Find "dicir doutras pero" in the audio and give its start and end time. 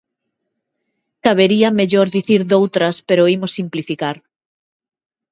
2.17-3.29